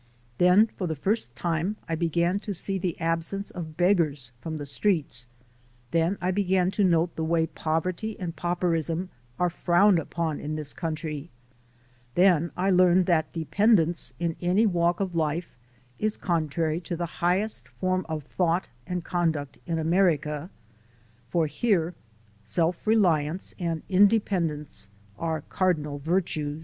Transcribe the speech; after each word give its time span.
Then 0.39 0.65
for 0.65 0.87
the 0.87 0.95
first 0.95 1.35
time 1.35 1.75
I 1.87 1.93
began 1.93 2.39
to 2.39 2.55
sec 2.55 2.81
the 2.81 2.99
absence 2.99 3.51
of 3.51 3.77
beggars 3.77 4.31
from 4.41 4.57
the 4.57 4.65
streets; 4.65 5.27
then 5.91 6.17
I 6.19 6.31
began 6.31 6.71
to 6.71 6.83
note 6.83 7.15
the 7.15 7.23
way 7.23 7.45
poverty 7.45 8.19
and 8.19 8.35
pauperism 8.35 9.09
are 9.37 9.51
frowned 9.51 9.99
upon 9.99 10.39
in 10.39 10.55
this 10.55 10.73
country; 10.73 11.29
then 12.15 12.49
I 12.57 12.71
learned 12.71 13.05
that 13.05 13.31
dependence 13.31 14.11
in 14.19 14.35
any 14.41 14.65
walk 14.65 14.99
of 15.01 15.13
life 15.13 15.55
is 15.99 16.17
contrary 16.17 16.81
to 16.81 16.95
the 16.97 17.21
highest 17.21 17.67
form 17.67 18.03
of 18.09 18.23
thought 18.23 18.69
and 18.87 19.05
conduct 19.05 19.59
in 19.67 19.77
America; 19.77 20.49
for 21.29 21.45
here 21.45 21.93
self 22.43 22.87
reliance 22.87 23.53
and 23.59 23.83
independence 23.87 24.89
are 25.19 25.41
cardinal 25.41 25.99
virtues. 25.99 26.59